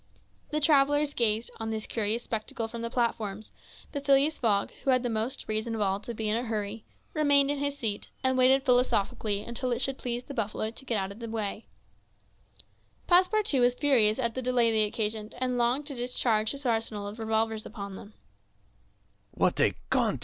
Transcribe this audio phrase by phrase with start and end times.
[0.49, 3.51] The travellers gazed on this curious spectacle from the platforms;
[3.91, 6.83] but Phileas Fogg, who had the most reason of all to be in a hurry,
[7.13, 10.97] remained in his seat, and waited philosophically until it should please the buffaloes to get
[10.97, 11.67] out of the way.
[13.05, 17.19] Passepartout was furious at the delay they occasioned, and longed to discharge his arsenal of
[17.19, 18.15] revolvers upon them.